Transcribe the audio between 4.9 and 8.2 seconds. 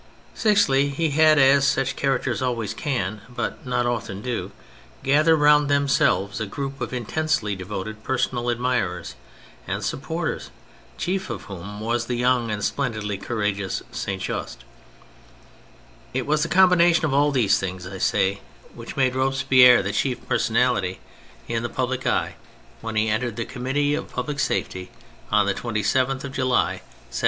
gather round them selves, a group of intensely devoted